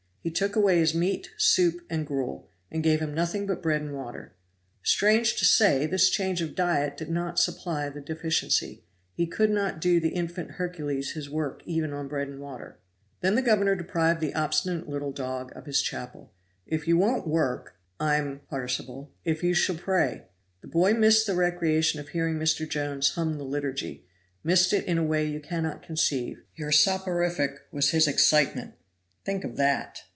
[0.23, 3.91] He took away his meat soup and gruel, and gave him nothing but bread and
[3.91, 4.33] water.
[4.83, 8.83] Strange to say, this change of diet did not supply the deficiency;
[9.15, 12.77] he could not do the infant Hercules his work even on bread and water.
[13.21, 16.31] Then the governor deprived the obstinate little dog of his chapel.
[16.67, 20.25] "If you won't work, I'm [participle] if you shall pray."
[20.61, 22.69] The boy missed the recreation of hearing Mr.
[22.69, 24.05] Jones hum the Liturgy;
[24.43, 26.43] missed it in a way you cannot conceive.
[26.53, 28.75] Your soporific was his excitement;
[29.25, 30.03] think of that.